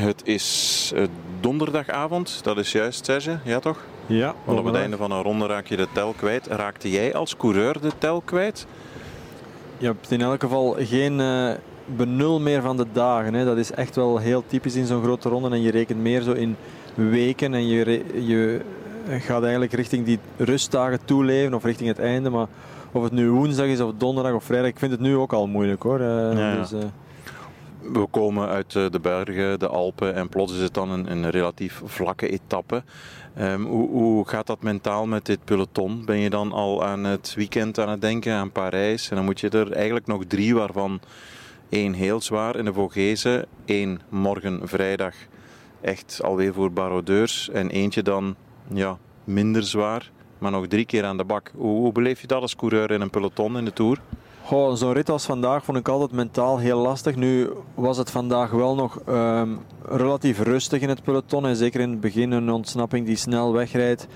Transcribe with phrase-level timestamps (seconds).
[0.00, 1.02] Het is uh,
[1.40, 3.78] donderdagavond, dat is juist, Serge, ja toch?
[4.06, 4.34] Ja.
[4.44, 6.46] Want op het einde van een ronde raak je de tel kwijt.
[6.46, 8.66] Raakte jij als coureur de tel kwijt?
[9.78, 11.50] Je hebt in elk geval geen uh,
[11.96, 13.34] benul meer van de dagen.
[13.34, 13.44] Hè.
[13.44, 15.50] Dat is echt wel heel typisch in zo'n grote ronde.
[15.50, 16.56] En je rekent meer zo in
[16.94, 18.60] weken en je, je
[19.08, 22.30] gaat eigenlijk richting die rustdagen toeleven of richting het einde.
[22.30, 22.46] Maar
[22.92, 25.46] of het nu woensdag is of donderdag of vrijdag, ik vind het nu ook al
[25.46, 26.00] moeilijk hoor.
[26.00, 26.78] Uh, ja, dus, uh,
[27.82, 31.82] we komen uit de bergen, de Alpen en plots is het dan een, een relatief
[31.84, 32.82] vlakke etappe.
[33.38, 36.04] Um, hoe, hoe, gaat dat mentaal met dit peloton?
[36.04, 39.10] Ben je dan al aan het weekend aan het denken, aan Parijs?
[39.10, 41.00] En dan moet je er eigenlijk nog drie, waarvan
[41.68, 45.14] één heel zwaar in de Vogezen, één morgen vrijdag
[45.80, 48.36] echt alweer voor barodeurs en eentje dan
[48.72, 51.52] ja, minder zwaar, maar nog drie keer aan de bak.
[51.56, 54.00] Hoe, hoe beleef je dat als coureur in een peloton in de Tour?
[54.50, 57.16] Goh, Zo'n rit als vandaag vond ik altijd mentaal heel lastig.
[57.16, 59.58] Nu was het vandaag wel nog um,
[59.88, 61.46] relatief rustig in het peloton.
[61.46, 64.06] En zeker in het begin een ontsnapping die snel wegrijdt.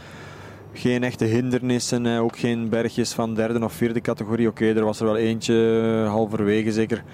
[0.73, 4.49] Geen echte hindernissen, ook geen bergjes van derde of vierde categorie.
[4.49, 7.05] Oké, er was er wel eentje eh, halverwege zeker.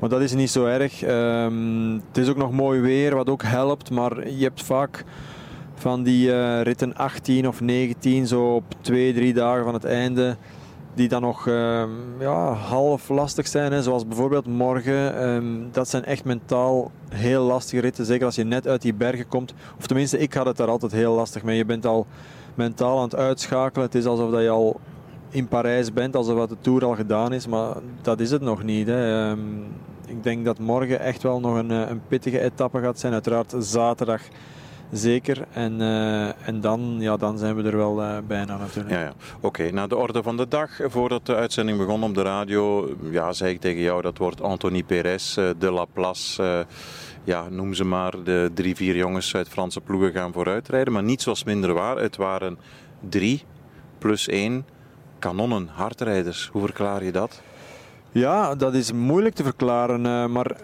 [0.00, 1.02] Maar dat is niet zo erg.
[1.02, 3.90] Um, het is ook nog mooi weer, wat ook helpt.
[3.90, 5.04] Maar je hebt vaak
[5.74, 10.36] van die uh, ritten 18 of 19, zo op twee, drie dagen van het einde
[10.94, 11.82] die dan nog uh,
[12.18, 13.72] ja, half lastig zijn.
[13.72, 13.82] Hè.
[13.82, 15.28] Zoals bijvoorbeeld morgen.
[15.28, 18.04] Um, dat zijn echt mentaal heel lastige ritten.
[18.04, 19.54] Zeker als je net uit die bergen komt.
[19.78, 21.56] Of tenminste, ik had het daar altijd heel lastig mee.
[21.56, 22.06] Je bent al
[22.54, 23.86] mentaal aan het uitschakelen.
[23.86, 24.80] Het is alsof dat je al
[25.28, 26.16] in Parijs bent.
[26.16, 27.46] Alsof de Tour al gedaan is.
[27.46, 28.86] Maar dat is het nog niet.
[28.86, 29.30] Hè.
[29.30, 29.66] Um,
[30.06, 33.12] ik denk dat morgen echt wel nog een, een pittige etappe gaat zijn.
[33.12, 34.22] Uiteraard zaterdag
[34.92, 35.46] zeker.
[35.52, 38.94] En, uh, en dan, ja, dan zijn we er wel uh, bijna natuurlijk.
[38.94, 39.12] Ja, ja.
[39.36, 40.70] Oké, okay, naar de orde van de dag.
[40.82, 44.82] Voordat de uitzending begon op de radio, ja, zei ik tegen jou dat wordt Anthony
[44.82, 46.66] Perez, uh, De La Place.
[47.24, 48.22] ja, noem ze maar.
[48.24, 50.92] De drie, vier jongens uit Franse ploegen gaan vooruitrijden.
[50.92, 51.96] Maar niets was minder waar.
[51.96, 52.58] Het waren
[53.08, 53.44] drie
[53.98, 54.66] plus één
[55.18, 56.48] kanonnen, hardrijders.
[56.52, 57.42] Hoe verklaar je dat?
[58.12, 60.32] Ja, dat is moeilijk te verklaren.
[60.32, 60.56] maar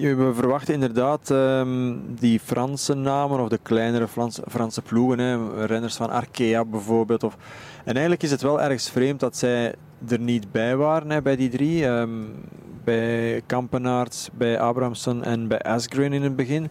[0.00, 5.96] we verwachten inderdaad um, die Franse namen of de kleinere Frans, Franse ploegen, hè, renners
[5.96, 7.24] van Arkea bijvoorbeeld.
[7.24, 7.36] Of,
[7.84, 9.74] en eigenlijk is het wel ergens vreemd dat zij
[10.08, 11.86] er niet bij waren hè, bij die drie.
[11.86, 12.34] Um,
[12.84, 16.70] bij Kampenaerts, bij Abramson en bij Asgreen in het begin.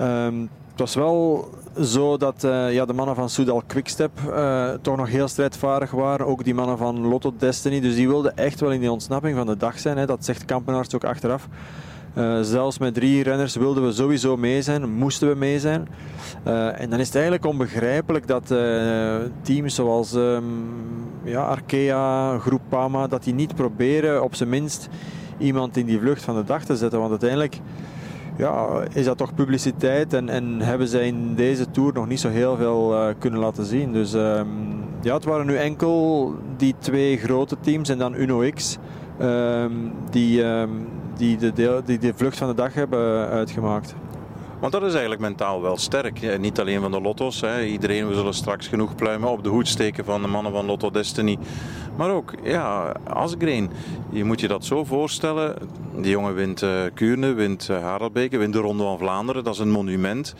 [0.00, 1.48] Um, het was wel
[1.82, 6.26] zo dat uh, ja, de mannen van Soudal Quickstep uh, toch nog heel strijdvaardig waren.
[6.26, 7.80] Ook die mannen van Lotto Destiny.
[7.80, 9.96] Dus die wilden echt wel in die ontsnapping van de dag zijn.
[9.96, 10.06] Hè.
[10.06, 11.48] Dat zegt Kampenaerts ook achteraf.
[12.14, 15.88] Uh, zelfs met drie renners wilden we sowieso mee zijn, moesten we mee zijn.
[16.76, 18.46] En dan is het eigenlijk onbegrijpelijk dat
[19.42, 20.44] teams zoals um,
[21.24, 24.88] ja, Arkea, Groupama, dat die niet proberen op zijn minst
[25.38, 26.98] iemand in die vlucht van de dag te zetten.
[26.98, 27.60] Want uiteindelijk
[28.36, 32.28] ja, is dat toch publiciteit en, en hebben zij in deze Tour nog niet zo
[32.28, 33.92] heel veel kunnen laten zien.
[33.92, 34.48] Dus um,
[35.00, 38.78] ja, het waren nu enkel die twee grote teams en dan Uno X
[39.20, 40.44] um, die
[41.16, 43.94] die de, die de vlucht van de dag hebben uitgemaakt.
[44.62, 46.38] Want dat is eigenlijk mentaal wel sterk.
[46.38, 47.40] Niet alleen van de Lotto's.
[47.40, 47.64] Hè.
[47.64, 50.90] Iedereen, we zullen straks genoeg pluimen op de hoed steken van de mannen van Lotto
[50.90, 51.38] Destiny.
[51.96, 53.70] Maar ook, ja, Asgreen.
[54.10, 55.56] Je moet je dat zo voorstellen.
[55.96, 59.44] Die jongen wint uh, Kuurne, wint uh, wint de Ronde van Vlaanderen.
[59.44, 60.34] Dat is een monument.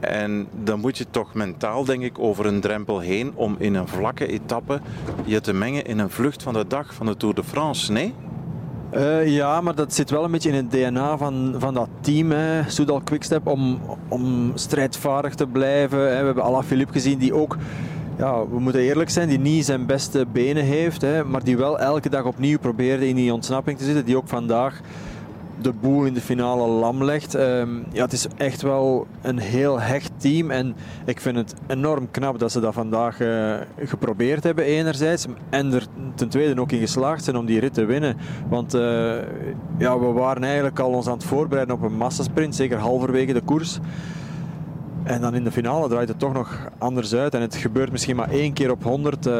[0.00, 3.88] En dan moet je toch mentaal, denk ik, over een drempel heen om in een
[3.88, 4.80] vlakke etappe
[5.24, 7.92] je te mengen in een vlucht van de dag van de Tour de France.
[7.92, 8.14] Nee?
[8.94, 12.30] Uh, ja, maar dat zit wel een beetje in het DNA van, van dat team,
[12.30, 12.70] hè.
[12.70, 15.98] Soudal Quickstep, om, om strijdvaardig te blijven.
[15.98, 16.18] Hè.
[16.20, 17.56] We hebben Alaphilippe gezien, die ook,
[18.18, 21.78] ja, we moeten eerlijk zijn, die niet zijn beste benen heeft, hè, maar die wel
[21.78, 24.04] elke dag opnieuw probeerde in die ontsnapping te zitten.
[24.04, 24.80] Die ook vandaag
[25.62, 27.34] de boel in de finale lam legt.
[27.34, 30.50] Um, ja, het is echt wel een heel hecht team.
[30.50, 35.26] En ik vind het enorm knap dat ze dat vandaag uh, geprobeerd hebben, enerzijds.
[35.50, 38.16] En er ten tweede ook in geslaagd zijn om die rit te winnen.
[38.48, 38.80] Want uh,
[39.78, 43.40] ja, we waren eigenlijk al ons aan het voorbereiden op een massasprint, zeker halverwege de
[43.40, 43.78] koers.
[45.02, 47.34] En dan in de finale draait het toch nog anders uit.
[47.34, 49.32] En het gebeurt misschien maar één keer op 100 uh,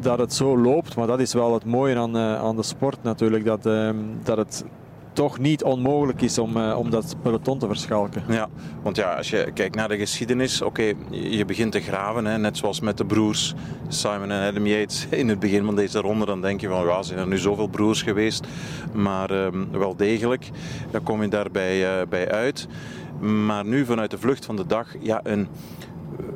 [0.00, 0.96] dat het zo loopt.
[0.96, 3.44] Maar dat is wel het mooie aan, aan de sport natuurlijk.
[3.44, 3.90] Dat, uh,
[4.22, 4.64] dat het
[5.12, 8.22] toch niet onmogelijk is om, uh, om dat peloton te verschalken.
[8.28, 8.48] Ja,
[8.82, 12.56] want ja, als je kijkt naar de geschiedenis, oké, je begint te graven, hè, net
[12.56, 13.54] zoals met de broers
[13.88, 17.02] Simon en Adam Yates in het begin van deze ronde, dan denk je van, ja,
[17.02, 18.46] zijn er nu zoveel broers geweest,
[18.92, 20.50] maar um, wel degelijk,
[20.90, 22.68] dan kom je daarbij uh, bij uit.
[23.20, 25.48] Maar nu vanuit de vlucht van de dag, ja, een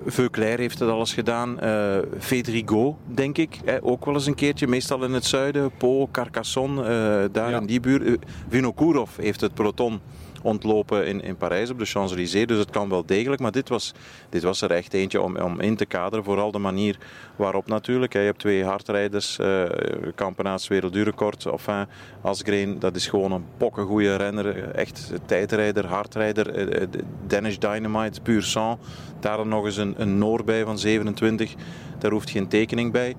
[0.07, 1.59] Veuclair heeft het alles gedaan.
[1.63, 1.99] Uh,
[3.07, 4.67] denk ik, ook wel eens een keertje.
[4.67, 5.71] Meestal in het zuiden.
[5.79, 8.25] Po, Carcassonne, uh, daar in die buurt.
[8.49, 10.01] Vinokourov heeft het peloton
[10.47, 12.47] ontlopen in, in Parijs op de Champs-Élysées.
[12.47, 13.41] Dus het kan wel degelijk.
[13.41, 13.93] Maar dit was,
[14.29, 16.25] dit was er echt eentje om, om in te kaderen.
[16.25, 16.99] Vooral de manier
[17.37, 18.13] waarop natuurlijk.
[18.13, 19.39] Je hebt twee hardrijders.
[19.39, 19.65] Uh,
[20.15, 20.69] Kampenaars.
[20.69, 21.87] Enfin,
[22.23, 24.71] Asgreen, dat is gewoon een pokkengoeie renner.
[24.71, 26.79] Echt tijdrijder, hardrijder.
[26.81, 26.87] Uh,
[27.27, 28.79] Danish Dynamite, puur sang.
[29.21, 31.55] Daar nog eens een, een bij van 27.
[31.99, 33.15] Daar hoeft geen tekening bij.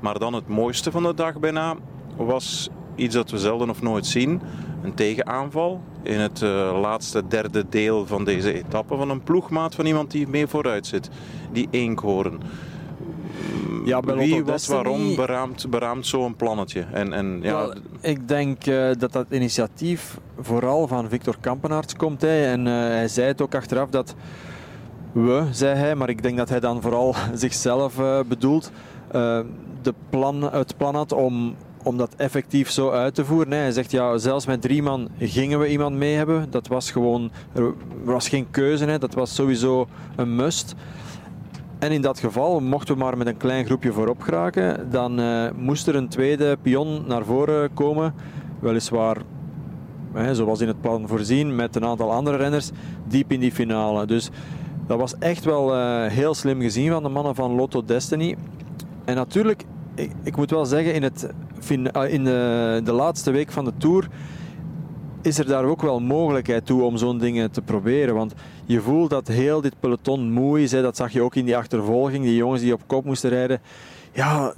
[0.00, 1.76] Maar dan het mooiste van de dag bijna
[2.16, 4.40] was iets dat we zelden of nooit zien.
[4.82, 9.86] Een tegenaanval in het uh, laatste derde deel van deze etappe van een ploegmaat van
[9.86, 11.10] iemand die mee vooruit zit.
[11.52, 12.40] Die eenkhoorn.
[13.84, 16.86] Ja, Wie, wat, waarom beraamt, beraamt zo'n plannetje?
[16.92, 22.20] En, en, ja, ik denk uh, dat dat initiatief vooral van Victor Kampenaerts komt.
[22.20, 22.44] Hè.
[22.44, 24.14] En uh, hij zei het ook achteraf dat
[25.12, 27.94] we, zei hij, maar ik denk dat hij dan vooral zichzelf
[28.28, 28.70] bedoelt,
[29.82, 31.54] de plan, het plan had om
[31.88, 33.52] om dat effectief zo uit te voeren.
[33.52, 36.46] Hij zegt ja, zelfs met drie man gingen we iemand mee hebben.
[36.50, 37.72] Dat was gewoon, er
[38.04, 38.98] was geen keuze, hè.
[38.98, 40.74] dat was sowieso een must.
[41.78, 45.50] En in dat geval, mochten we maar met een klein groepje voorop geraken, dan uh,
[45.56, 48.14] moest er een tweede pion naar voren komen.
[48.60, 49.16] Weliswaar,
[50.12, 52.70] hè, zoals in het plan voorzien, met een aantal andere renners
[53.06, 54.06] diep in die finale.
[54.06, 54.30] Dus
[54.86, 58.36] dat was echt wel uh, heel slim gezien van de mannen van Lotto Destiny.
[59.04, 59.64] En natuurlijk,
[60.22, 61.28] ik, moet wel zeggen, in het
[62.08, 64.08] in de, de laatste week van de Tour
[65.22, 68.14] is er daar ook wel mogelijkheid toe om zo'n dingen te proberen.
[68.14, 68.34] Want
[68.64, 70.72] je voelt dat heel dit peloton moe is.
[70.72, 70.82] Hè.
[70.82, 72.24] Dat zag je ook in die achtervolging.
[72.24, 73.60] Die jongens die op kop moesten rijden.
[74.12, 74.54] Ja,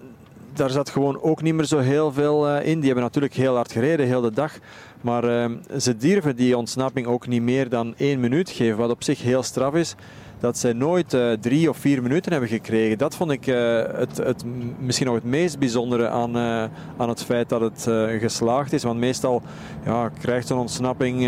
[0.53, 2.77] daar zat gewoon ook niet meer zo heel veel eh, in.
[2.77, 4.59] Die hebben natuurlijk heel hard gereden, heel de dag.
[5.01, 8.79] Maar uh, ze durven die ontsnapping ook niet meer dan één minuut geven.
[8.79, 9.95] Wat op zich heel straf is
[10.41, 12.99] dat zij nooit uh, drie of vier minuten hebben gekregen.
[12.99, 14.45] Dat vond ik uh, het, het,
[14.79, 16.65] misschien nog het meest bijzondere aan, uh,
[16.97, 17.83] aan het feit dat het
[18.21, 18.83] geslaagd is.
[18.83, 19.43] Want meestal
[19.85, 21.23] ja, krijgt zo'n ontsnapping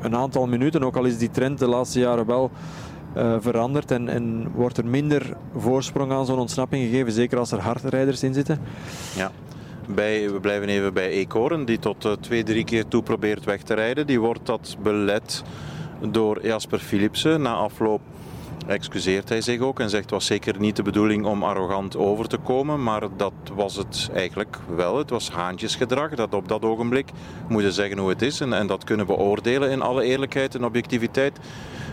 [0.00, 2.50] een aantal minuten, ook al is die trend de laatste jaren wel
[3.40, 8.22] veranderd en, en wordt er minder voorsprong aan zo'n ontsnapping gegeven, zeker als er hardrijders
[8.22, 8.60] in zitten.
[9.16, 9.30] Ja.
[9.94, 13.74] Bij, we blijven even bij Eekhoorn, die tot twee, drie keer toe probeert weg te
[13.74, 14.06] rijden.
[14.06, 15.42] Die wordt dat belet
[16.10, 17.42] door Jasper Philipsen.
[17.42, 18.00] Na afloop
[18.66, 22.28] excuseert hij zich ook en zegt het was zeker niet de bedoeling om arrogant over
[22.28, 24.98] te komen, maar dat was het eigenlijk wel.
[24.98, 27.10] Het was haantjesgedrag dat op dat ogenblik
[27.48, 31.38] moeten zeggen hoe het is en, en dat kunnen beoordelen in alle eerlijkheid en objectiviteit.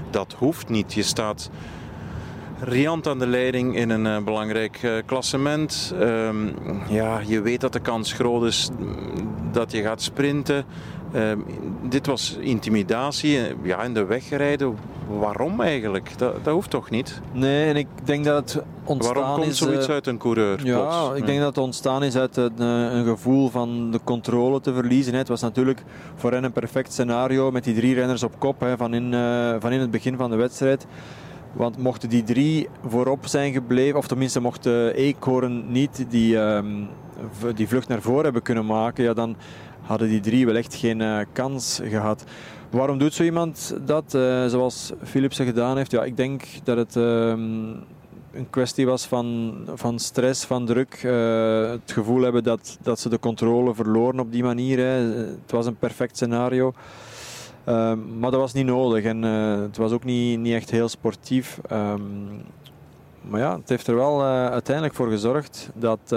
[0.10, 0.94] Dat hoeft niet.
[0.94, 1.50] Je staat
[2.60, 5.94] riant aan de leiding in een uh, belangrijk uh, klassement.
[6.00, 6.54] Um,
[6.90, 8.70] ja, je weet dat de kans groot is
[9.52, 10.66] dat je gaat sprinten.
[11.16, 11.32] Uh,
[11.90, 14.78] dit was intimidatie, ja, in de weg rijden.
[15.20, 16.18] Waarom eigenlijk?
[16.18, 17.22] Dat, dat hoeft toch niet?
[17.32, 20.66] Nee, en ik denk dat het ontstaan Waarom komt is, zoiets uit een coureur?
[20.66, 21.20] Ja, plots?
[21.20, 25.14] ik denk dat het ontstaan is uit een, een, gevoel van de controle te verliezen.
[25.14, 25.84] Het was natuurlijk
[26.16, 29.56] voor hen een perfect scenario met die drie renners op kop hè, van, in, uh,
[29.60, 30.86] van in het begin van de wedstrijd.
[31.54, 36.88] Want mochten die drie voorop zijn gebleven, of tenminste mocht Eekhoorn niet die, um,
[37.56, 39.36] die vlucht naar voren hebben kunnen maken, ja, dan
[39.90, 42.24] hadden die drie wel echt geen uh, kans gehad.
[42.70, 45.92] Waarom doet zo iemand dat, uh, zoals Philipsen gedaan heeft?
[45.92, 47.70] Ja, ik denk dat het um,
[48.32, 51.04] een kwestie was van, van stress, van druk.
[51.04, 54.80] Uh, het gevoel hebben dat, dat ze de controle verloren op die manier.
[54.80, 56.74] Het was een perfect scenario.
[57.68, 59.22] Uh, maar dat was niet nodig en
[59.62, 61.60] het was ook niet, niet echt heel sportief.
[61.72, 62.28] Um,
[63.22, 66.16] maar ja, het heeft er wel uiteindelijk voor gezorgd dat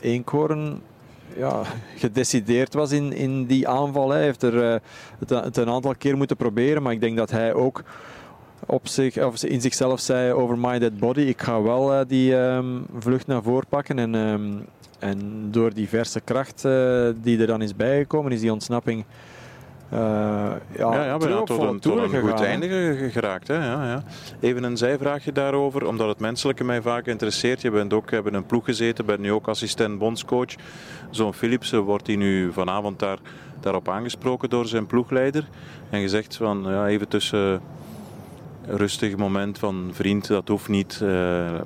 [0.00, 0.80] Eenkhoorn
[1.36, 1.62] ja,
[1.96, 4.10] gedecideerd was in, in die aanval.
[4.10, 4.80] Hij heeft er
[5.18, 7.82] het, het, een aantal keer moeten proberen, maar ik denk dat hij ook
[8.66, 12.86] op zich, of in zichzelf zei over my dead body, ik ga wel die um,
[12.98, 14.66] vlucht naar voren pakken en, um,
[14.98, 16.62] en door die verse kracht
[17.22, 19.04] die er dan is bijgekomen, is die ontsnapping
[19.90, 22.68] ja, ja, ja bijna tot een, tot een goed einde
[23.10, 23.48] geraakt.
[23.48, 23.54] Hè?
[23.54, 24.02] Ja, ja.
[24.40, 27.60] Even een zijvraagje daarover, omdat het menselijke mij vaak interesseert.
[27.60, 30.54] Je bent ook, hebben een ploeg gezeten, bent nu ook assistent bondscoach.
[31.10, 33.18] Zo'n Philipsen wordt hij nu vanavond daar,
[33.60, 35.48] daarop aangesproken door zijn ploegleider.
[35.90, 37.60] En gezegd van ja, even tussen
[38.66, 41.00] rustig moment van vriend, dat hoeft niet.
[41.02, 41.60] Uh,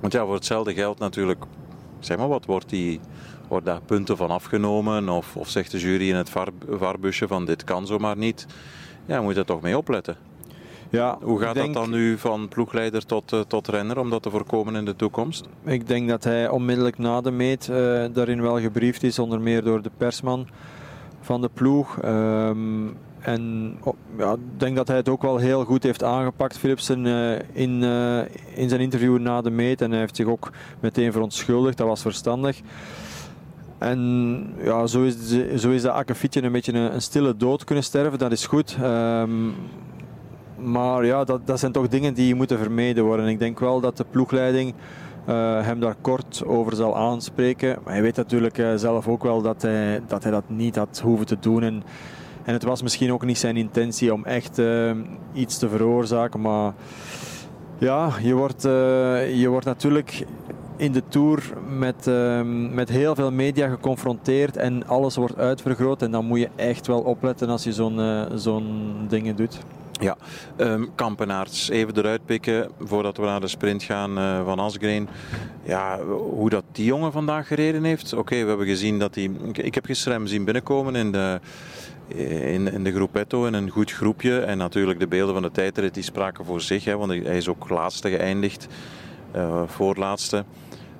[0.00, 1.44] want ja, voor hetzelfde geld natuurlijk,
[2.00, 3.00] zeg maar wat, wordt die
[3.52, 5.08] wordt daar punten van afgenomen?
[5.08, 8.46] Of, of zegt de jury in het var, varbusje van dit kan zomaar niet?
[9.06, 10.16] Ja, moet je daar toch mee opletten.
[10.90, 14.22] Ja, Hoe gaat denk, dat dan nu van ploegleider tot, uh, tot renner om dat
[14.22, 15.48] te voorkomen in de toekomst?
[15.64, 19.62] Ik denk dat hij onmiddellijk na de meet uh, daarin wel gebriefd is, onder meer
[19.62, 20.48] door de persman
[21.20, 21.98] van de ploeg.
[22.04, 26.58] Um, en oh, ja, ik denk dat hij het ook wel heel goed heeft aangepakt,
[26.58, 27.82] Philipsen, uh, in,
[28.54, 29.80] in zijn interview na de meet.
[29.80, 32.60] En hij heeft zich ook meteen verontschuldigd, dat was verstandig.
[33.82, 35.14] En ja, zo is,
[35.56, 38.76] zo is dat akkefietje een beetje een, stille dood kunnen sterven, dat is goed.
[38.82, 39.54] Um,
[40.56, 43.28] maar ja, dat, dat zijn toch dingen die moeten vermeden worden.
[43.28, 44.74] Ik denk wel dat de ploegleiding
[45.28, 47.78] uh, hem daar kort over zal aanspreken.
[47.84, 51.26] Hij weet natuurlijk uh, zelf ook wel dat hij, dat hij dat niet had hoeven
[51.26, 51.62] te doen.
[51.62, 51.82] En,
[52.44, 54.90] en het was misschien ook niet zijn intentie om echt uh,
[55.32, 56.40] iets te veroorzaken.
[56.40, 56.72] Maar
[57.78, 60.26] ja, je wordt, je wordt natuurlijk
[60.76, 61.42] in de Tour
[61.78, 62.10] met,
[62.74, 66.02] met heel veel media geconfronteerd en alles wordt uitvergroot.
[66.02, 69.58] En dan moet je echt wel opletten als je zo'n zo'n dingen doet.
[70.00, 70.16] Ja,
[70.56, 75.08] um, Kampenaerts, even eruit pikken voordat we naar de sprint gaan uh, van Asgreen.
[75.62, 78.12] Ja, hoe dat die jongen vandaag gereden heeft.
[78.12, 79.30] Oké, we hebben gezien dat hij...
[79.52, 81.40] Ik heb gisteren hem zien binnenkomen in de,
[82.16, 84.40] in, in de groepetto in een goed groepje.
[84.40, 86.84] En natuurlijk de beelden van de tijdrit die spraken voor zich.
[86.84, 88.66] Hè, want hij is ook laatste geëindigd,
[89.66, 90.44] voorlaatste.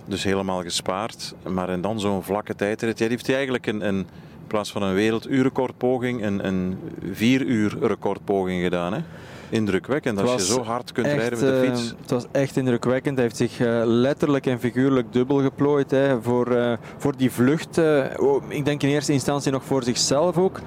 [0.05, 1.35] Dus helemaal gespaard.
[1.49, 2.99] Maar en dan zo'n vlakke tijdrit.
[2.99, 4.07] Ja, die heeft hij eigenlijk een, een
[4.47, 6.79] plaats van een werelduurrecordpoging een, een
[7.13, 8.93] vier uur recordpoging gedaan.
[8.93, 9.01] Hè?
[9.49, 11.85] Indrukwekkend als je zo hard kunt rijden met de fiets.
[11.85, 13.15] Uh, het was echt indrukwekkend.
[13.15, 17.79] Hij heeft zich uh, letterlijk en figuurlijk dubbel geplooid hè, voor, uh, voor die vlucht.
[18.17, 20.61] Oh, ik denk in eerste instantie nog voor zichzelf ook.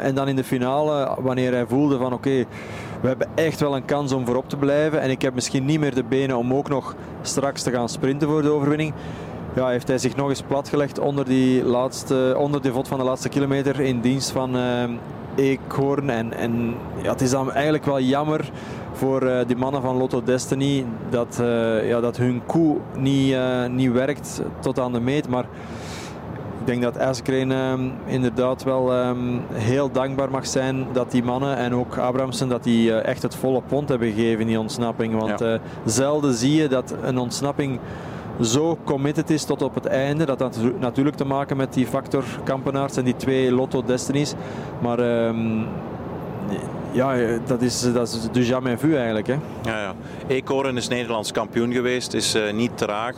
[0.00, 2.46] en dan in de finale, wanneer hij voelde van oké, okay,
[3.04, 5.00] we hebben echt wel een kans om voorop te blijven.
[5.00, 8.28] En ik heb misschien niet meer de benen om ook nog straks te gaan sprinten
[8.28, 8.92] voor de overwinning
[9.54, 13.04] ja, heeft hij zich nog eens platgelegd onder, die laatste, onder de vod van de
[13.04, 14.84] laatste kilometer in dienst van uh,
[15.34, 16.10] Eekhoorn.
[16.10, 18.50] En, en ja, het is dan eigenlijk wel jammer
[18.92, 23.36] voor uh, die mannen van Lotto Destiny dat, uh, ja, dat hun koe niet,
[23.70, 25.28] niet werkt tot aan de meet.
[25.28, 25.44] Maar
[26.64, 31.56] ik denk dat Asgreen ehm, inderdaad wel um, heel dankbaar mag zijn dat die mannen
[31.56, 35.20] en ook Abramsen dat die echt het volle pond hebben gegeven in die ontsnapping.
[35.20, 35.58] Want ja.
[35.84, 37.78] zelden zie je dat een ontsnapping
[38.40, 40.24] zo committed is tot op het einde.
[40.24, 44.34] Dat had natuurlijk te maken met die factor Kampenaerts en die twee Lotto Destinies.
[44.80, 45.66] Maar um,
[46.92, 47.14] ja,
[47.46, 49.26] dat is, dat is du jamais vu eigenlijk.
[49.26, 49.36] Hè.
[49.62, 49.94] Ja, ja.
[50.26, 53.14] Eekhoorn is Nederlands kampioen geweest, is uh, niet traag.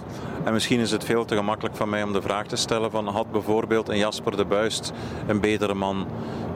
[0.47, 3.09] En misschien is het veel te gemakkelijk van mij om de vraag te stellen van
[3.09, 4.93] had bijvoorbeeld een Jasper de Buist
[5.27, 6.07] een betere man,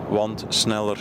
[0.08, 0.98] want sneller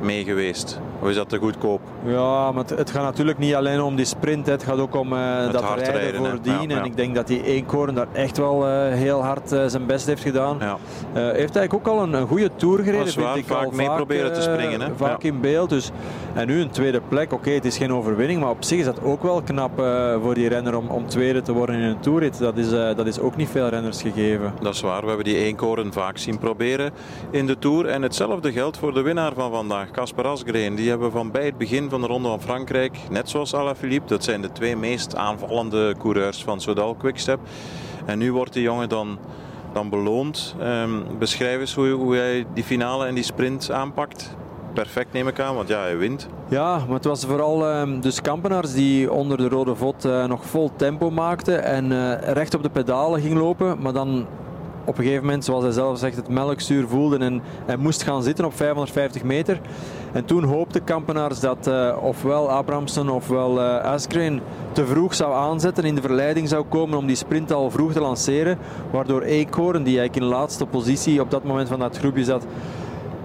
[0.00, 0.80] mee geweest?
[1.02, 1.80] Of is dat te goedkoop?
[2.04, 4.46] Ja, maar het, het gaat natuurlijk niet alleen om die sprint.
[4.46, 6.52] Het gaat ook om uh, dat rijden, rijden voordien.
[6.52, 6.78] Ja, ja.
[6.78, 10.06] En ik denk dat die Eenkoorn daar echt wel uh, heel hard uh, zijn best
[10.06, 10.56] heeft gedaan.
[10.60, 10.76] Ja.
[11.12, 13.04] heeft eigenlijk ook al een, een goede Tour gereden.
[13.04, 14.80] Dat waar, vind ik vaak al mee vaak, proberen te springen.
[14.80, 14.88] Hè?
[14.96, 15.70] Vaak in beeld.
[15.70, 15.90] Dus.
[16.34, 17.24] En nu een tweede plek.
[17.24, 18.40] Oké, okay, het is geen overwinning.
[18.40, 19.82] Maar op zich is dat ook wel knap
[20.22, 22.38] voor die renner om, om tweede te worden in een Tourrit.
[22.38, 24.52] Dat is, dat is ook niet veel renners gegeven.
[24.60, 25.00] Dat is waar.
[25.00, 26.90] We hebben die Eenkoorn vaak zien proberen
[27.30, 27.86] in de Tour.
[27.86, 30.74] En hetzelfde geldt voor de winnaar van vandaag, Casper Asgreen.
[30.74, 34.24] Die hebben van bij het begin van de Ronde van Frankrijk, net zoals Alaphilippe, dat
[34.24, 37.40] zijn de twee meest aanvallende coureurs van Soudal Quickstep.
[38.04, 39.18] En nu wordt die jongen dan,
[39.72, 40.54] dan beloond.
[40.62, 44.36] Um, beschrijf eens hoe, hoe hij die finale en die sprint aanpakt
[44.72, 46.28] perfect neem ik aan, want ja, hij wint.
[46.48, 50.44] Ja, maar het was vooral um, dus Kampenaars die onder de rode vod uh, nog
[50.44, 54.26] vol tempo maakte en uh, recht op de pedalen ging lopen, maar dan
[54.88, 58.22] op een gegeven moment, zoals hij zelf zegt, het melkzuur voelde en hij moest gaan
[58.22, 59.60] zitten op 550 meter.
[60.12, 63.94] En toen hoopte Kampenaars dat uh, ofwel Abramsen ofwel uh,
[64.72, 68.00] te vroeg zou aanzetten, in de verleiding zou komen om die sprint al vroeg te
[68.00, 68.58] lanceren.
[68.90, 72.46] Waardoor Eekhoorn, die eigenlijk in laatste positie op dat moment van dat groepje zat,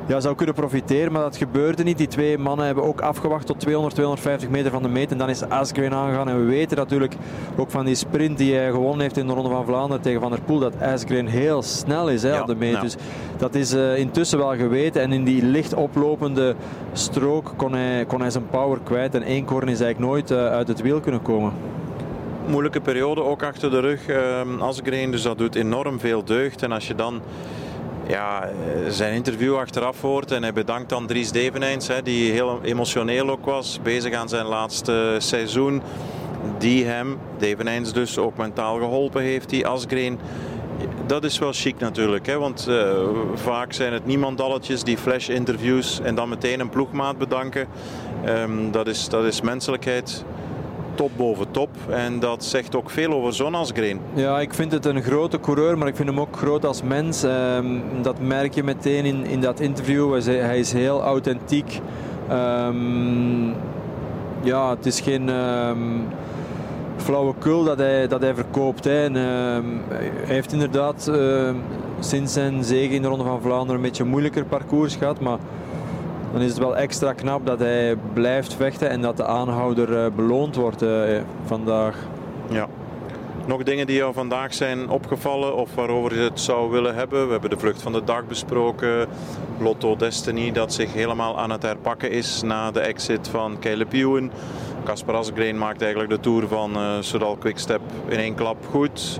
[0.07, 1.97] ja, zou kunnen profiteren, maar dat gebeurde niet.
[1.97, 5.11] Die twee mannen hebben ook afgewacht tot 200, 250 meter van de meet.
[5.11, 6.29] En dan is Asgreen aangegaan.
[6.29, 7.15] En we weten natuurlijk
[7.55, 10.31] ook van die sprint die hij gewonnen heeft in de Ronde van Vlaanderen tegen Van
[10.31, 12.73] der Poel, dat Asgreen heel snel is hè, ja, op de meet.
[12.73, 12.81] Ja.
[12.81, 12.95] Dus
[13.37, 15.01] dat is uh, intussen wel geweten.
[15.01, 16.55] En in die licht oplopende
[16.93, 19.15] strook kon hij, kon hij zijn power kwijt.
[19.15, 21.53] En één korn is eigenlijk nooit uh, uit het wiel kunnen komen
[22.47, 24.07] moeilijke periode ook achter de rug.
[24.09, 26.63] Uh, Asgreen, dus dat doet enorm veel deugd.
[26.63, 27.21] En als je dan
[28.07, 28.49] ja,
[28.89, 33.45] zijn interview achteraf hoort en hij bedankt dan Dries Devenijns, hè, die heel emotioneel ook
[33.45, 35.81] was, bezig aan zijn laatste seizoen,
[36.57, 40.19] die hem, Devenijns dus, ook mentaal geholpen heeft, die Asgreen.
[41.05, 42.93] Dat is wel chic natuurlijk, hè, want uh,
[43.33, 47.67] vaak zijn het niemandalletjes die flash interviews en dan meteen een ploegmaat bedanken.
[48.27, 50.25] Um, dat, is, dat is menselijkheid
[50.95, 51.69] top boven top.
[51.89, 53.99] En dat zegt ook veel over zo'n Asgreen.
[54.13, 57.23] Ja, ik vind het een grote coureur, maar ik vind hem ook groot als mens.
[57.23, 60.21] Um, dat merk je meteen in, in dat interview.
[60.25, 61.79] Hij is heel authentiek.
[62.31, 63.53] Um,
[64.41, 66.07] ja, het is geen um,
[66.97, 68.83] flauwekul dat hij, dat hij verkoopt.
[68.83, 69.03] Hè.
[69.03, 71.11] En, hij heeft inderdaad
[71.99, 75.19] sinds zijn zege in de Ronde van Vlaanderen een beetje een moeilijker parcours gehad.
[75.19, 75.37] Maar
[76.33, 80.55] dan is het wel extra knap dat hij blijft vechten en dat de aanhouder beloond
[80.55, 80.85] wordt
[81.45, 81.97] vandaag.
[82.49, 82.67] Ja.
[83.45, 87.25] Nog dingen die jou vandaag zijn opgevallen of waarover je het zou willen hebben?
[87.25, 89.07] We hebben de vlucht van de dag besproken.
[89.59, 94.31] Lotto Destiny dat zich helemaal aan het herpakken is na de exit van Caleb Ewan.
[94.83, 99.19] Kasper Asgreen maakt eigenlijk de tour van uh, Soudal Quickstep in één klap goed.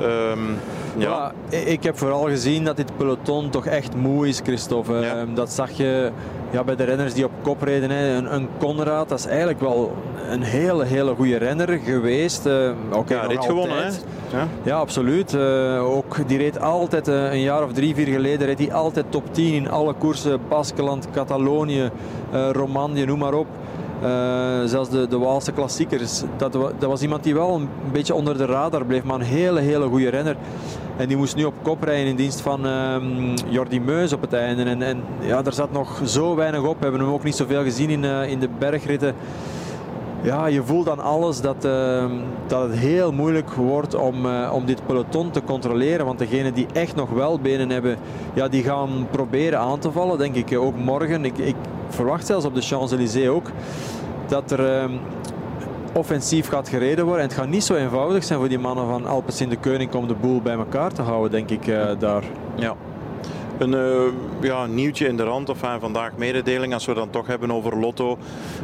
[0.00, 0.58] Um,
[0.96, 1.32] ja.
[1.48, 4.92] ik heb vooral gezien dat dit peloton toch echt moe is, Christophe.
[4.92, 5.14] Ja.
[5.14, 6.10] Ehm, dat zag je
[6.50, 7.90] ja, bij de renners die op kop reden.
[7.90, 8.16] Hè.
[8.16, 9.96] Een, een Conrad, dat is eigenlijk wel
[10.30, 12.46] een hele, hele goede renner geweest.
[12.46, 13.90] Uh, okay, ja, rit gewonnen, hè?
[14.36, 15.34] Ja, ja absoluut.
[15.34, 19.06] Uh, ook, die reed altijd, uh, een jaar of drie, vier geleden, reed hij altijd
[19.08, 20.40] top 10 in alle koersen.
[20.48, 21.90] Baskeland, Catalonië,
[22.52, 23.46] Romandie, noem maar op.
[24.02, 26.22] Uh, zelfs de, de Waalse klassiekers.
[26.36, 29.60] Dat, dat, was iemand die wel een beetje onder de radar bleef, maar een hele,
[29.60, 30.36] hele goede renner.
[30.96, 34.32] En die moest nu op kop rijden in dienst van um, Jordi Meus op het
[34.32, 34.62] einde.
[34.62, 36.76] En, en ja, daar zat nog zo weinig op.
[36.76, 39.14] We hebben hem ook niet zoveel gezien in, uh, in de bergritten.
[40.22, 42.04] Ja, je voelt aan alles dat, uh,
[42.46, 46.06] dat het heel moeilijk wordt om, uh, om dit peloton te controleren.
[46.06, 47.96] Want degenen die echt nog wel benen hebben,
[48.34, 50.58] ja, die gaan proberen aan te vallen, denk ik.
[50.58, 51.24] Ook morgen.
[51.24, 51.56] Ik, ik
[51.88, 53.50] verwacht zelfs op de Champs-Élysées ook
[54.26, 54.98] dat er uh,
[55.92, 57.22] offensief gaat gereden worden.
[57.22, 60.08] En het gaat niet zo eenvoudig zijn voor die mannen van Alpecin de Keuning om
[60.08, 62.22] de boel bij elkaar te houden, denk ik, uh, daar.
[62.54, 62.74] Ja.
[63.58, 67.50] Een uh, ja, nieuwtje in de rand, of vandaag mededeling, als we dan toch hebben
[67.50, 68.18] over Lotto.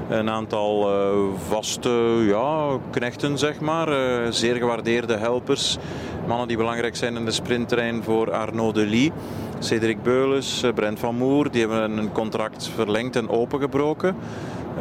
[0.08, 3.88] Een aantal uh, vaste ja, knechten, zeg maar.
[3.88, 5.78] Uh, zeer gewaardeerde helpers.
[6.26, 9.10] Mannen die belangrijk zijn in de sprinttrein voor Arnaud Delis.
[9.58, 14.16] Cedric Beules, Brent van Moer, die hebben een contract verlengd en opengebroken.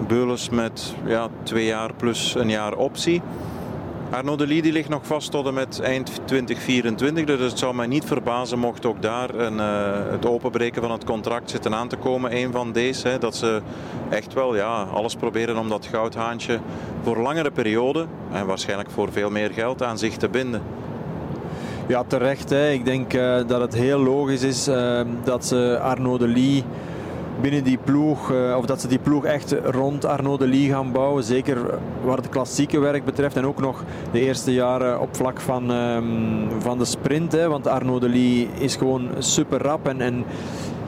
[0.08, 3.22] Beules met ja, twee jaar plus een jaar optie.
[4.14, 7.26] Arnaud de die ligt nog vast tot en met eind 2024.
[7.26, 11.04] Dus het zou mij niet verbazen mocht ook daar een, uh, het openbreken van het
[11.04, 12.36] contract zitten aan te komen.
[12.36, 13.08] Een van deze.
[13.08, 13.62] Hè, dat ze
[14.10, 16.60] echt wel ja, alles proberen om dat goudhaantje
[17.04, 20.62] voor langere periode en waarschijnlijk voor veel meer geld aan zich te binden.
[21.88, 22.50] Ja, terecht.
[22.50, 22.72] Hè.
[22.72, 26.28] Ik denk uh, dat het heel logisch is uh, dat ze Arnaud de
[27.42, 30.92] binnen die ploeg, uh, of dat ze die ploeg echt rond Arnaud de Lee gaan
[30.92, 31.24] bouwen.
[31.24, 35.70] Zeker waar het klassieke werk betreft en ook nog de eerste jaren op vlak van,
[35.70, 37.32] um, van de sprint.
[37.32, 40.26] Hè, want Arnaud de Lee is gewoon super rap en, en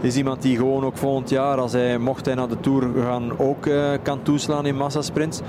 [0.01, 3.39] is iemand die gewoon ook volgend jaar, als hij mocht hij naar de Tour gaan,
[3.39, 5.41] ook uh, kan toeslaan in massasprints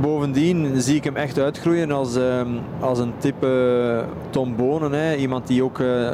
[0.00, 2.40] bovendien zie ik hem echt uitgroeien als, uh,
[2.80, 4.92] als een type Tom Bonen.
[4.92, 5.14] Hè.
[5.14, 6.10] Iemand die ook uh,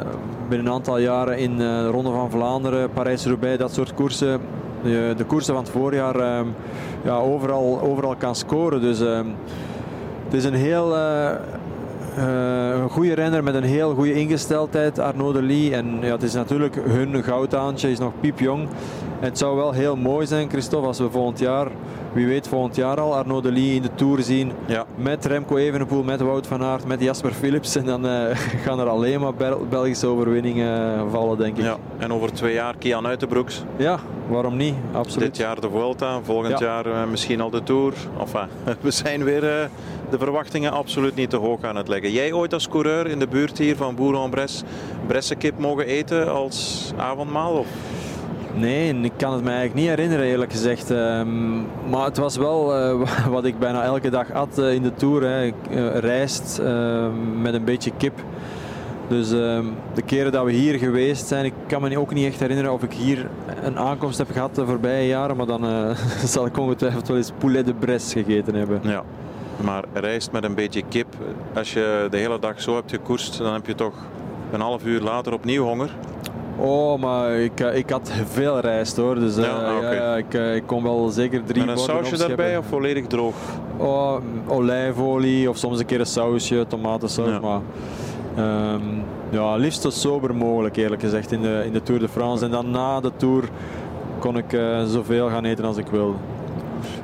[0.49, 4.39] binnen een aantal jaren in uh, de Ronde van Vlaanderen, Parijs-Roubaix, dat soort koersen,
[4.83, 6.47] de, de koersen van het voorjaar, ehm,
[7.03, 8.81] ja, overal, overal kan scoren.
[8.81, 9.27] Dus ehm,
[10.25, 10.95] het is een heel
[12.17, 15.75] een goede renner met een heel goede ingesteldheid, Arnaud de Lee.
[15.75, 18.67] En ja, het is natuurlijk hun goudaantje, is nog piepjong.
[19.19, 21.67] En het zou wel heel mooi zijn, Christophe, als we volgend jaar
[22.13, 24.51] wie weet volgend jaar al Arnaud de Lee in de Tour zien.
[24.65, 24.85] Ja.
[24.95, 27.75] Met Remco Evenepoel, met Wout van Aert, met Jasper Philips.
[27.75, 28.11] En dan uh,
[28.65, 29.33] gaan er alleen maar
[29.69, 31.63] Belgische overwinningen eh, vallen, denk ik.
[31.63, 31.77] Ja.
[31.97, 33.63] En over twee jaar Kian Uitenbroeks.
[33.77, 34.75] Ja, waarom niet?
[34.91, 35.27] Absoluut.
[35.27, 37.93] Dit jaar de Vuelta, volgend jaar uh, misschien al de Tour.
[38.19, 38.47] Enfin,
[38.81, 39.69] we zijn weer
[40.11, 42.11] de verwachtingen absoluut niet te hoog aan het leggen.
[42.11, 44.65] Jij ooit als coureur in de buurt hier van Bourg-en-Bresse
[45.07, 47.53] Bressenkip mogen eten als avondmaal?
[47.53, 47.67] Of?
[48.55, 50.91] Nee, ik kan het me eigenlijk niet herinneren eerlijk gezegd.
[50.91, 51.57] Ehm,
[51.89, 55.23] maar het was wel uh, wat ik bijna elke dag at uh, in de Tour.
[55.23, 55.45] Hè.
[55.45, 58.23] Uh, rijst ehm, met een beetje kip.
[59.07, 62.39] Dus ehm, de keren dat we hier geweest zijn, ik kan me ook niet echt
[62.39, 63.29] herinneren of ik hier
[63.63, 65.37] een aankomst heb gehad de voorbije jaren.
[65.37, 65.95] Maar dan
[66.25, 68.79] zal ik ongetwijfeld wel eens poulet de Bresse gegeten hebben.
[68.83, 69.03] Ja,
[69.63, 71.07] maar rijst met een beetje kip.
[71.55, 73.93] Als je de hele dag zo hebt gekoerst, dan heb je toch
[74.51, 75.89] een half uur later opnieuw honger.
[76.57, 79.15] Oh, maar ik, eh, ik had veel rijst hoor.
[79.15, 82.57] Dus ja, uh, ja, ik, uh, ik kon wel zeker drie Met een sausje daarbij
[82.57, 83.35] of volledig droog?
[83.77, 84.17] Oh,
[84.47, 87.29] olijfolie of soms een keer een sausje, tomatensaus.
[87.29, 87.39] Ja.
[87.39, 87.61] Maar
[88.73, 92.45] um, ja, liefst zo sober mogelijk eerlijk gezegd in de, in de Tour de France.
[92.45, 93.43] En dan na de Tour
[94.19, 96.17] kon ik uh, zoveel gaan eten als ik wilde.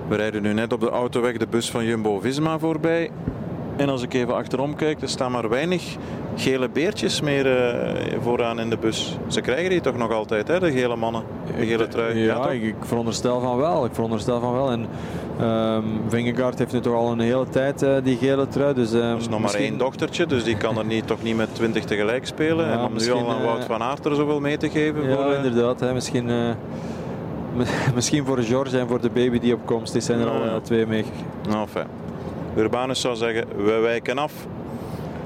[0.07, 3.11] We rijden nu net op de autoweg de bus van Jumbo-Visma voorbij.
[3.77, 5.95] En als ik even achterom kijk, er staan maar weinig
[6.35, 9.17] gele beertjes meer uh, vooraan in de bus.
[9.27, 11.23] Ze krijgen die toch nog altijd, hè, de gele mannen,
[11.57, 12.17] de gele trui.
[12.17, 13.85] Ja, ja ik, ik, veronderstel van wel.
[13.85, 14.71] Ik veronderstel van wel.
[14.71, 14.87] En
[15.41, 18.73] um, Vingegaard heeft nu toch al een hele tijd uh, die gele trui.
[18.73, 21.55] Dus, um, is nog maar één dochtertje, dus die kan er niet, toch niet met
[21.55, 22.43] twintig tegelijk spelen.
[22.65, 25.09] Ja, en om nu al aan Wout van Aert er zoveel mee te geven.
[25.09, 25.35] Ja, voor, uh...
[25.43, 25.79] inderdaad.
[25.79, 26.29] Hè, misschien,
[27.95, 30.85] misschien voor George en voor de baby die op komst is, zijn er al twee
[30.85, 31.05] mee.
[31.49, 31.87] Nou, fijn.
[32.57, 34.33] Urbanus zou zeggen, we wijken af.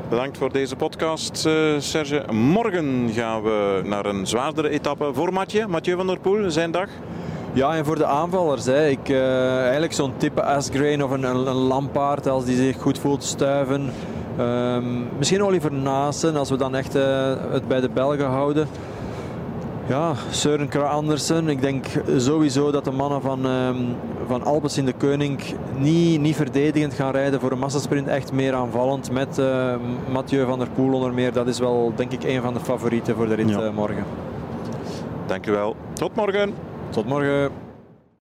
[0.09, 2.23] Bedankt voor deze podcast, uh, Serge.
[2.31, 5.67] Morgen gaan we naar een zwaardere etappe voor Mathieu.
[5.67, 6.89] Mathieu van der Poel, zijn dag.
[7.53, 8.65] Ja, en voor de aanvallers.
[8.65, 8.87] Hè.
[8.87, 12.99] Ik, uh, eigenlijk zo'n type Asgreen of een, een, een Lampaard, als die zich goed
[12.99, 13.91] voelt stuiven.
[14.39, 18.67] Um, misschien Oliver Naassen, als we dan echt uh, het bij de Belgen houden.
[19.89, 21.47] Ja, Søren Kragh Andersen.
[21.47, 21.85] Ik denk
[22.17, 23.95] sowieso dat de mannen van, um,
[24.27, 25.39] van Alpes in de Koning
[25.77, 28.07] niet, niet verdedigend gaan rijden voor een massasprint.
[28.07, 29.75] Echt meer aanvallend met uh,
[30.11, 31.33] Mathieu van der Poel onder meer.
[31.33, 33.71] Dat is wel denk ik een van de favorieten voor de rit ja.
[33.71, 34.03] morgen.
[35.25, 35.75] Dankjewel.
[35.93, 36.53] Tot morgen.
[36.89, 37.68] Tot morgen.